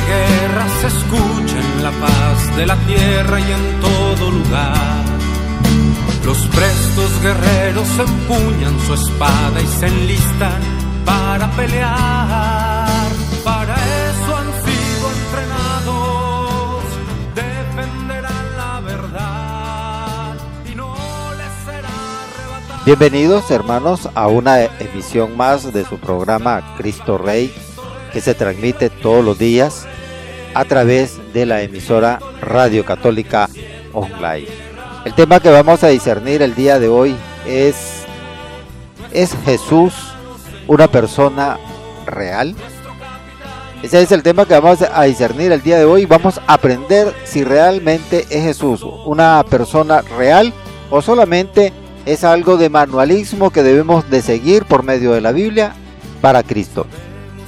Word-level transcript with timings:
guerra 0.00 0.66
se 0.80 0.86
escucha 0.86 1.58
en 1.58 1.82
la 1.82 1.90
paz 1.90 2.56
de 2.56 2.66
la 2.66 2.76
tierra 2.86 3.40
y 3.40 3.52
en 3.52 3.80
todo 3.80 4.30
lugar. 4.30 5.04
Los 6.24 6.38
prestos 6.46 7.22
guerreros 7.22 7.88
empuñan 7.98 8.78
su 8.86 8.94
espada 8.94 9.60
y 9.60 9.66
se 9.66 9.86
enlistan 9.86 10.62
para 11.04 11.50
pelear. 11.52 13.10
Para 13.44 13.74
eso 13.74 14.36
han 14.36 14.46
sido 14.64 15.10
entrenados, 15.18 16.84
defenderán 17.34 18.56
la 18.56 18.80
verdad 18.80 20.36
y 20.70 20.74
no 20.74 20.94
les 21.36 21.52
será 21.66 21.88
arrebatado. 21.88 22.84
Bienvenidos 22.86 23.50
hermanos 23.50 24.08
a 24.14 24.28
una 24.28 24.62
emisión 24.62 25.36
más 25.36 25.72
de 25.72 25.84
su 25.84 25.98
programa 25.98 26.76
Cristo 26.78 27.18
Rey 27.18 27.52
que 28.12 28.20
se 28.20 28.34
transmite 28.34 28.90
todos 28.90 29.24
los 29.24 29.38
días 29.38 29.86
a 30.54 30.64
través 30.64 31.18
de 31.32 31.46
la 31.46 31.62
emisora 31.62 32.18
Radio 32.40 32.84
Católica 32.84 33.48
Online. 33.92 34.48
El 35.04 35.14
tema 35.14 35.40
que 35.40 35.50
vamos 35.50 35.82
a 35.82 35.88
discernir 35.88 36.42
el 36.42 36.54
día 36.54 36.78
de 36.78 36.88
hoy 36.88 37.16
es 37.46 38.02
¿Es 39.12 39.36
Jesús 39.44 39.92
una 40.66 40.88
persona 40.88 41.58
real? 42.06 42.54
Ese 43.82 44.00
es 44.00 44.12
el 44.12 44.22
tema 44.22 44.46
que 44.46 44.54
vamos 44.54 44.80
a 44.80 45.02
discernir 45.02 45.52
el 45.52 45.60
día 45.60 45.78
de 45.78 45.84
hoy. 45.84 46.06
Vamos 46.06 46.40
a 46.46 46.54
aprender 46.54 47.12
si 47.24 47.44
realmente 47.44 48.26
es 48.30 48.42
Jesús 48.44 48.82
una 49.04 49.44
persona 49.50 50.02
real 50.16 50.52
o 50.90 51.02
solamente 51.02 51.72
es 52.06 52.24
algo 52.24 52.56
de 52.56 52.70
manualismo 52.70 53.50
que 53.50 53.62
debemos 53.62 54.08
de 54.08 54.22
seguir 54.22 54.64
por 54.64 54.82
medio 54.82 55.12
de 55.12 55.20
la 55.20 55.32
Biblia 55.32 55.74
para 56.20 56.42
Cristo. 56.42 56.86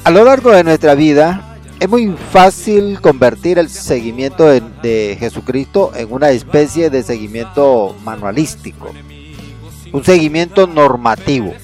A 0.04 0.10
lo 0.10 0.22
largo 0.22 0.50
de 0.50 0.62
nuestra 0.62 0.94
vida 0.94 1.56
es 1.80 1.88
muy 1.88 2.14
fácil 2.30 3.00
convertir 3.00 3.58
el 3.58 3.70
seguimiento 3.70 4.44
de, 4.46 5.16
Jesucristo 5.18 5.92
en 5.96 6.12
una 6.12 6.28
especie 6.28 6.90
de 6.90 7.02
seguimiento 7.02 7.96
manualístico, 8.04 8.92
un 9.92 10.04
seguimiento 10.04 10.66
normativo. 10.66 11.54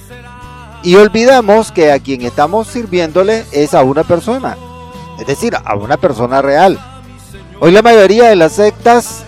Y 0.82 0.94
olvidamos 0.94 1.70
que 1.70 1.92
a 1.92 1.98
quien 1.98 2.22
estamos 2.22 2.66
sirviéndole 2.68 3.44
es 3.52 3.74
a 3.74 3.82
una 3.82 4.04
persona, 4.04 4.56
es 5.20 5.26
decir, 5.26 5.54
a 5.62 5.76
una 5.76 5.98
persona 5.98 6.40
real. 6.40 6.78
Hoy 7.60 7.72
la 7.72 7.82
mayoría 7.82 8.30
de 8.30 8.36
las 8.36 8.52
sectas 8.52 9.22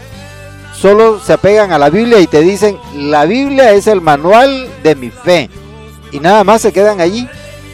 solo 0.74 1.20
se 1.20 1.34
apegan 1.34 1.70
a 1.72 1.78
la 1.78 1.90
Biblia 1.90 2.18
y 2.18 2.26
te 2.26 2.40
dicen, 2.40 2.78
la 2.94 3.26
Biblia 3.26 3.72
es 3.72 3.88
el 3.88 4.00
manual 4.00 4.70
de 4.82 4.94
mi 4.94 5.10
fe. 5.10 5.50
Y 6.12 6.18
nada 6.18 6.44
más 6.44 6.62
se 6.62 6.72
quedan 6.72 7.02
allí. 7.02 7.28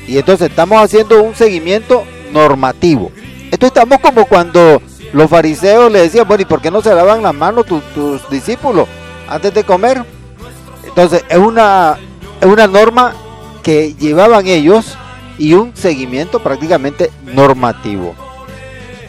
Y 0.09 0.17
entonces 0.17 0.49
estamos 0.49 0.83
haciendo 0.83 1.23
un 1.23 1.35
seguimiento 1.35 2.03
normativo. 2.33 3.13
Esto 3.51 3.67
estamos 3.67 3.99
como 4.01 4.25
cuando 4.25 4.81
los 5.13 5.31
fariseos 5.31 5.93
le 5.93 6.01
decían, 6.01 6.27
bueno, 6.27 6.43
¿y 6.43 6.47
por 6.47 6.63
qué 6.63 6.71
no 6.71 6.81
se 6.81 6.95
lavan 6.95 7.23
las 7.23 7.35
manos 7.35 7.67
tus, 7.67 8.29
discípulos 8.31 8.89
antes 9.29 9.53
de 9.53 9.65
comer? 9.65 10.03
Entonces 10.87 11.25
es 11.29 11.37
una, 11.37 11.99
es 12.41 12.47
una 12.47 12.67
norma 12.67 13.13
que 13.63 13.95
llevaban 13.95 14.47
ellos 14.47 14.97
y 15.37 15.53
un 15.53 15.77
seguimiento 15.77 16.43
prácticamente 16.43 17.11
normativo. 17.27 18.15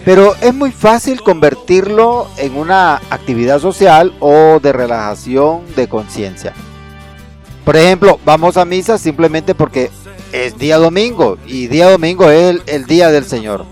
Pero 0.04 0.36
es 0.42 0.54
muy 0.54 0.72
fácil 0.72 1.22
convertirlo 1.22 2.28
en 2.38 2.58
una 2.58 2.96
actividad 3.10 3.60
social 3.60 4.14
o 4.20 4.60
de 4.62 4.74
relajación 4.74 5.62
de 5.78 5.88
conciencia. 5.88 6.54
Por 7.64 7.78
ejemplo, 7.78 8.20
vamos 8.26 8.58
a 8.58 8.66
misa 8.66 8.98
simplemente 8.98 9.54
porque 9.54 9.92
es 10.32 10.58
día 10.58 10.78
domingo 10.78 11.38
y 11.46 11.68
día 11.68 11.90
domingo 11.90 12.30
es 12.30 12.62
el, 12.66 12.86
día 12.86 13.10
del 13.10 13.26
Señor. 13.26 13.66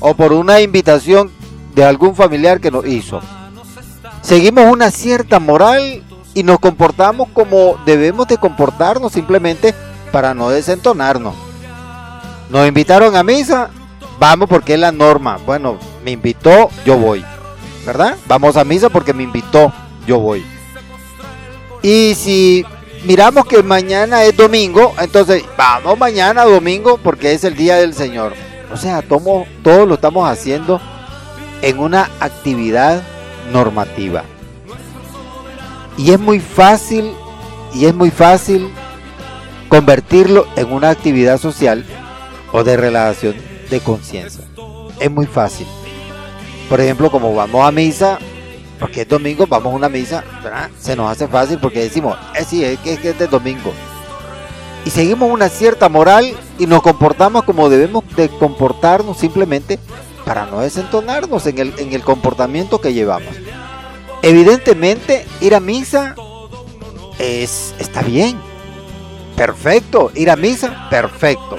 O 0.00 0.14
por 0.14 0.32
una 0.32 0.60
invitación 0.60 1.30
de 1.74 1.84
algún 1.84 2.14
familiar 2.14 2.60
que 2.60 2.70
nos 2.70 2.86
hizo. 2.86 3.20
Seguimos 4.20 4.64
una 4.64 4.90
cierta 4.90 5.38
moral 5.38 6.02
y 6.34 6.42
nos 6.42 6.58
comportamos 6.58 7.28
como 7.32 7.76
debemos 7.86 8.26
de 8.28 8.36
comportarnos 8.36 9.12
simplemente 9.12 9.74
para 10.10 10.34
no 10.34 10.50
desentonarnos. 10.50 11.34
Nos 12.50 12.66
invitaron 12.68 13.16
a 13.16 13.22
misa, 13.22 13.70
vamos 14.18 14.48
porque 14.48 14.74
es 14.74 14.80
la 14.80 14.92
norma. 14.92 15.38
Bueno, 15.46 15.78
me 16.04 16.10
invitó, 16.10 16.68
yo 16.84 16.96
voy. 16.98 17.24
¿Verdad? 17.86 18.16
Vamos 18.26 18.56
a 18.56 18.64
misa 18.64 18.88
porque 18.88 19.12
me 19.12 19.22
invitó, 19.22 19.72
yo 20.06 20.18
voy. 20.18 20.44
Y 21.82 22.14
si 22.14 22.64
miramos 23.04 23.46
que 23.46 23.62
mañana 23.62 24.24
es 24.24 24.36
domingo, 24.36 24.94
entonces 25.00 25.44
vamos 25.56 25.98
mañana 25.98 26.44
domingo 26.44 26.98
porque 27.02 27.32
es 27.32 27.44
el 27.44 27.56
día 27.56 27.76
del 27.76 27.94
Señor. 27.94 28.34
O 28.72 28.76
sea, 28.76 29.02
tomo, 29.02 29.46
todo 29.62 29.86
lo 29.86 29.94
estamos 29.94 30.28
haciendo 30.28 30.80
en 31.60 31.78
una 31.78 32.10
actividad 32.20 33.02
normativa. 33.52 34.24
Y 35.96 36.12
es 36.12 36.18
muy 36.18 36.40
fácil, 36.40 37.12
y 37.74 37.86
es 37.86 37.94
muy 37.94 38.10
fácil 38.10 38.70
convertirlo 39.68 40.46
en 40.56 40.72
una 40.72 40.90
actividad 40.90 41.38
social 41.38 41.84
o 42.52 42.64
de 42.64 42.76
relación 42.76 43.34
de 43.70 43.80
conciencia. 43.80 44.44
Es 45.00 45.10
muy 45.10 45.26
fácil. 45.26 45.66
Por 46.68 46.80
ejemplo, 46.80 47.10
como 47.10 47.34
vamos 47.34 47.66
a 47.66 47.70
misa, 47.70 48.18
porque 48.78 49.02
es 49.02 49.08
domingo, 49.08 49.46
vamos 49.46 49.72
a 49.72 49.76
una 49.76 49.88
misa, 49.88 50.24
se 50.78 50.96
nos 50.96 51.10
hace 51.10 51.28
fácil 51.28 51.58
porque 51.58 51.80
decimos, 51.80 52.16
eh, 52.34 52.44
sí, 52.46 52.64
es 52.64 52.78
que, 52.80 52.94
es 52.94 53.04
es 53.04 53.18
de 53.18 53.26
domingo. 53.26 53.72
Y 54.84 54.90
seguimos 54.90 55.30
una 55.30 55.48
cierta 55.48 55.88
moral 55.88 56.34
y 56.58 56.66
nos 56.66 56.82
comportamos 56.82 57.44
como 57.44 57.68
debemos 57.68 58.04
de 58.16 58.28
comportarnos 58.28 59.16
simplemente 59.16 59.78
para 60.24 60.46
no 60.46 60.60
desentonarnos 60.60 61.46
en 61.46 61.58
el, 61.58 61.74
en 61.78 61.92
el 61.92 62.02
comportamiento 62.02 62.80
que 62.80 62.92
llevamos. 62.92 63.34
Evidentemente, 64.22 65.26
ir 65.40 65.54
a 65.54 65.60
misa 65.60 66.14
es, 67.18 67.74
está 67.78 68.02
bien. 68.02 68.38
Perfecto. 69.36 70.10
Ir 70.14 70.30
a 70.30 70.36
misa, 70.36 70.88
perfecto. 70.90 71.56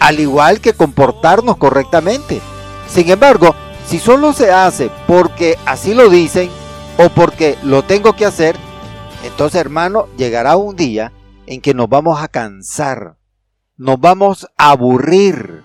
Al 0.00 0.20
igual 0.20 0.60
que 0.60 0.74
comportarnos 0.74 1.56
correctamente. 1.56 2.40
Sin 2.88 3.10
embargo, 3.10 3.54
si 3.88 3.98
solo 3.98 4.34
se 4.34 4.52
hace 4.52 4.90
porque 5.06 5.56
así 5.64 5.94
lo 5.94 6.10
dicen 6.10 6.50
o 6.98 7.08
porque 7.08 7.56
lo 7.62 7.82
tengo 7.82 8.12
que 8.12 8.26
hacer, 8.26 8.54
entonces 9.24 9.58
hermano, 9.60 10.08
llegará 10.18 10.56
un 10.56 10.76
día 10.76 11.12
en 11.46 11.62
que 11.62 11.72
nos 11.72 11.88
vamos 11.88 12.20
a 12.22 12.28
cansar, 12.28 13.16
nos 13.78 13.98
vamos 13.98 14.46
a 14.58 14.72
aburrir 14.72 15.62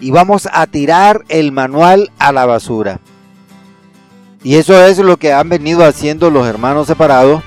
y 0.00 0.10
vamos 0.10 0.48
a 0.52 0.66
tirar 0.66 1.22
el 1.28 1.52
manual 1.52 2.10
a 2.18 2.32
la 2.32 2.46
basura. 2.46 2.98
Y 4.42 4.56
eso 4.56 4.84
es 4.84 4.98
lo 4.98 5.16
que 5.16 5.32
han 5.32 5.48
venido 5.48 5.84
haciendo 5.84 6.30
los 6.30 6.48
hermanos 6.48 6.88
separados, 6.88 7.44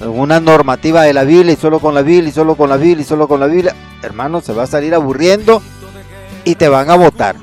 una 0.00 0.40
normativa 0.40 1.02
de 1.02 1.12
la 1.12 1.22
Biblia 1.22 1.52
y 1.52 1.56
solo 1.56 1.78
con 1.78 1.94
la 1.94 2.02
Biblia 2.02 2.30
y 2.30 2.32
solo 2.32 2.56
con 2.56 2.68
la 2.68 2.76
Biblia 2.76 3.02
y 3.02 3.06
solo 3.06 3.28
con 3.28 3.38
la 3.38 3.46
Biblia. 3.46 3.76
Hermano, 4.02 4.40
se 4.40 4.52
va 4.52 4.64
a 4.64 4.66
salir 4.66 4.92
aburriendo 4.92 5.62
y 6.44 6.56
te 6.56 6.68
van 6.68 6.90
a 6.90 6.96
votar. 6.96 7.36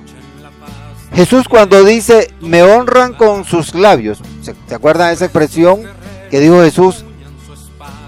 Jesús 1.19 1.49
cuando 1.49 1.83
dice, 1.83 2.33
me 2.39 2.63
honran 2.63 3.11
con 3.11 3.43
sus 3.43 3.75
labios, 3.75 4.19
¿se, 4.41 4.55
¿se 4.69 4.73
acuerdan 4.73 5.09
de 5.09 5.15
esa 5.15 5.25
expresión 5.25 5.81
que 6.31 6.39
dijo 6.39 6.61
Jesús? 6.61 7.03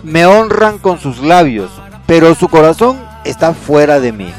Me 0.02 0.26
honran 0.26 0.78
con 0.78 0.98
sus 0.98 1.20
labios, 1.20 1.70
pero 2.08 2.34
su 2.36 2.48
corazón 2.48 3.04
está 3.26 3.54
fuera 3.54 4.00
de 4.00 4.14
mí. 4.14 4.32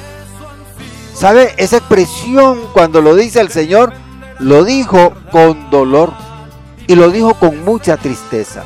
¿Sabe? 1.13 1.53
Esa 1.59 1.77
expresión 1.77 2.61
cuando 2.73 3.03
lo 3.03 3.15
dice 3.15 3.43
el 3.43 3.51
Señor, 3.51 3.93
lo 4.39 4.65
dijo 4.65 5.13
con 5.31 5.69
dolor 5.69 6.15
y 6.87 6.95
lo 6.95 7.11
dijo 7.11 7.35
con 7.35 7.63
mucha 7.67 7.99
tristeza. 7.99 8.65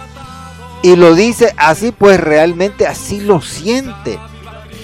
Y 0.85 0.95
lo 0.95 1.17
dice 1.17 1.53
así, 1.57 1.91
pues 1.91 2.21
realmente 2.21 2.87
así 2.87 3.23
lo 3.23 3.41
siente. 3.41 4.21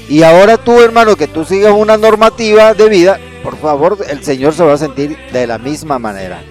Y 0.09 0.25
ahora 0.25 0.57
tú, 0.57 0.83
hermano, 0.83 1.15
que 1.15 1.29
tú 1.29 1.45
sigas 1.45 1.75
una 1.77 1.97
normativa 1.97 2.75
de 2.75 2.89
vida, 2.89 3.21
por 3.43 3.56
favor, 3.56 3.99
el 4.09 4.23
Señor 4.25 4.55
se 4.55 4.65
va 4.65 4.75
a 4.75 4.79
sentir 4.79 5.17
de 5.33 5.47
la 5.47 5.59
misma 5.59 5.99
manera. 5.99 6.43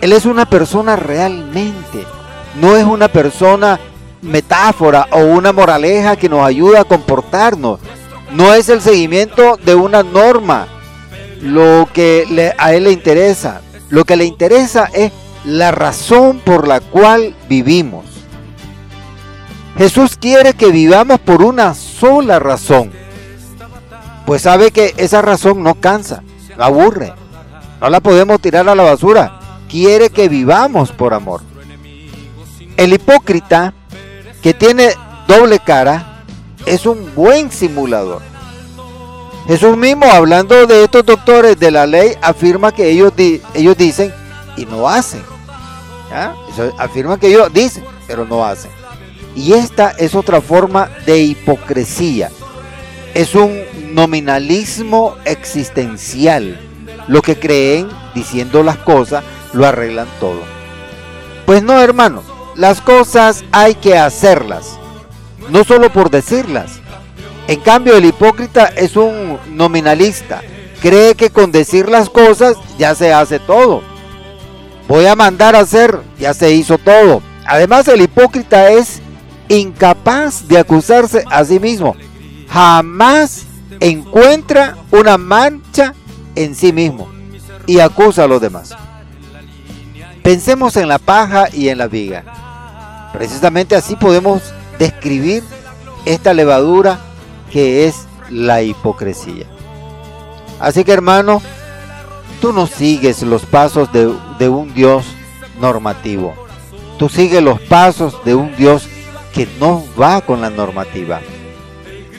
Él 0.00 0.12
es 0.12 0.26
una 0.26 0.46
persona 0.46 0.96
realmente, 0.96 2.04
no 2.60 2.76
es 2.76 2.84
una 2.84 3.08
persona 3.08 3.80
metáfora 4.22 5.08
o 5.10 5.18
una 5.18 5.52
moraleja 5.52 6.16
que 6.16 6.28
nos 6.28 6.46
ayuda 6.46 6.80
a 6.80 6.84
comportarnos. 6.84 7.80
No 8.32 8.54
es 8.54 8.68
el 8.68 8.80
seguimiento 8.80 9.56
de 9.64 9.74
una 9.74 10.02
norma 10.02 10.66
lo 11.40 11.88
que 11.92 12.54
a 12.58 12.74
él 12.74 12.84
le 12.84 12.92
interesa. 12.92 13.62
Lo 13.88 14.04
que 14.04 14.16
le 14.16 14.24
interesa 14.24 14.88
es 14.92 15.12
la 15.44 15.70
razón 15.70 16.40
por 16.44 16.66
la 16.66 16.80
cual 16.80 17.34
vivimos. 17.48 18.04
Jesús 19.78 20.16
quiere 20.16 20.54
que 20.54 20.70
vivamos 20.70 21.20
por 21.20 21.42
una 21.42 21.74
sola 21.74 22.38
razón. 22.38 22.90
Pues 24.26 24.42
sabe 24.42 24.72
que 24.72 24.92
esa 24.96 25.22
razón 25.22 25.62
no 25.62 25.76
cansa, 25.76 26.22
aburre. 26.58 27.14
No 27.80 27.88
la 27.88 28.00
podemos 28.00 28.40
tirar 28.40 28.68
a 28.68 28.74
la 28.74 28.82
basura. 28.82 29.38
Quiere 29.68 30.10
que 30.10 30.28
vivamos 30.28 30.90
por 30.90 31.14
amor. 31.14 31.42
El 32.76 32.92
hipócrita 32.92 33.72
que 34.42 34.52
tiene 34.52 34.90
doble 35.28 35.60
cara 35.60 36.24
es 36.66 36.86
un 36.86 37.14
buen 37.14 37.50
simulador. 37.52 38.20
Jesús 39.46 39.76
mismo, 39.76 40.06
hablando 40.06 40.66
de 40.66 40.82
estos 40.82 41.06
doctores 41.06 41.56
de 41.58 41.70
la 41.70 41.86
ley, 41.86 42.14
afirma 42.20 42.72
que 42.72 42.90
ellos, 42.90 43.12
ellos 43.54 43.76
dicen 43.76 44.12
y 44.56 44.66
no 44.66 44.88
hacen. 44.88 45.22
afirman 46.78 47.20
que 47.20 47.28
ellos 47.28 47.52
dicen, 47.52 47.84
pero 48.08 48.24
no 48.24 48.44
hacen. 48.44 48.72
Y 49.36 49.52
esta 49.52 49.90
es 49.90 50.16
otra 50.16 50.40
forma 50.40 50.90
de 51.06 51.18
hipocresía. 51.20 52.30
Es 53.14 53.34
un 53.36 53.62
nominalismo 53.96 55.16
existencial. 55.24 56.60
Lo 57.08 57.22
que 57.22 57.38
creen, 57.38 57.88
diciendo 58.14 58.62
las 58.62 58.76
cosas, 58.76 59.24
lo 59.54 59.66
arreglan 59.66 60.06
todo. 60.20 60.42
Pues 61.46 61.62
no, 61.62 61.80
hermano, 61.80 62.22
las 62.56 62.82
cosas 62.82 63.42
hay 63.52 63.74
que 63.74 63.96
hacerlas, 63.96 64.78
no 65.48 65.64
solo 65.64 65.90
por 65.90 66.10
decirlas. 66.10 66.80
En 67.48 67.58
cambio, 67.60 67.96
el 67.96 68.04
hipócrita 68.04 68.66
es 68.66 68.96
un 68.96 69.38
nominalista. 69.52 70.42
Cree 70.82 71.14
que 71.14 71.30
con 71.30 71.50
decir 71.50 71.88
las 71.88 72.10
cosas 72.10 72.56
ya 72.76 72.94
se 72.94 73.14
hace 73.14 73.38
todo. 73.38 73.82
Voy 74.88 75.06
a 75.06 75.16
mandar 75.16 75.56
a 75.56 75.60
hacer, 75.60 76.00
ya 76.18 76.34
se 76.34 76.52
hizo 76.52 76.76
todo. 76.76 77.22
Además, 77.46 77.88
el 77.88 78.02
hipócrita 78.02 78.68
es 78.70 79.00
incapaz 79.48 80.46
de 80.48 80.58
acusarse 80.58 81.24
a 81.30 81.44
sí 81.46 81.58
mismo. 81.58 81.96
Jamás 82.50 83.45
encuentra 83.80 84.76
una 84.90 85.18
mancha 85.18 85.94
en 86.34 86.54
sí 86.54 86.72
mismo 86.72 87.08
y 87.66 87.80
acusa 87.80 88.24
a 88.24 88.28
los 88.28 88.40
demás. 88.40 88.74
Pensemos 90.22 90.76
en 90.76 90.88
la 90.88 90.98
paja 90.98 91.48
y 91.52 91.68
en 91.68 91.78
la 91.78 91.86
viga. 91.86 93.10
Precisamente 93.12 93.76
así 93.76 93.96
podemos 93.96 94.42
describir 94.78 95.42
esta 96.04 96.34
levadura 96.34 96.98
que 97.50 97.86
es 97.86 98.06
la 98.30 98.62
hipocresía. 98.62 99.46
Así 100.60 100.84
que 100.84 100.92
hermano, 100.92 101.42
tú 102.40 102.52
no 102.52 102.66
sigues 102.66 103.22
los 103.22 103.44
pasos 103.46 103.92
de, 103.92 104.12
de 104.38 104.48
un 104.48 104.74
Dios 104.74 105.06
normativo. 105.60 106.34
Tú 106.98 107.08
sigues 107.08 107.42
los 107.42 107.60
pasos 107.60 108.24
de 108.24 108.34
un 108.34 108.56
Dios 108.56 108.88
que 109.32 109.46
no 109.60 109.84
va 110.00 110.22
con 110.22 110.40
la 110.40 110.50
normativa. 110.50 111.20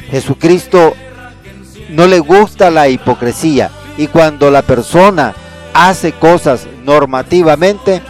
Jesucristo 0.10 0.94
no 1.90 2.08
le 2.08 2.20
gusta 2.20 2.70
la 2.70 2.88
hipocresía 2.88 3.72
y 3.98 4.08
cuando 4.08 4.52
la 4.52 4.62
persona 4.62 5.34
hace 5.74 6.12
cosas 6.14 6.68
normativamente, 6.84 8.02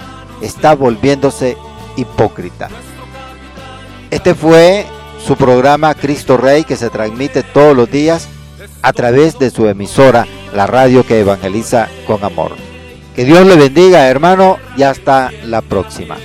está 0.41 0.75
volviéndose 0.75 1.57
hipócrita. 1.95 2.69
Este 4.11 4.35
fue 4.35 4.85
su 5.25 5.35
programa 5.35 5.93
Cristo 5.95 6.37
Rey 6.37 6.63
que 6.63 6.77
se 6.77 6.89
transmite 6.89 7.43
todos 7.43 7.75
los 7.75 7.91
días 7.91 8.27
a 8.81 8.93
través 8.93 9.37
de 9.39 9.49
su 9.49 9.67
emisora, 9.67 10.25
la 10.53 10.67
radio 10.67 11.05
que 11.05 11.19
evangeliza 11.19 11.89
con 12.05 12.23
amor. 12.23 12.53
Que 13.15 13.25
Dios 13.25 13.45
le 13.45 13.55
bendiga, 13.55 14.07
hermano, 14.07 14.57
y 14.77 14.83
hasta 14.83 15.31
la 15.43 15.61
próxima. 15.61 16.17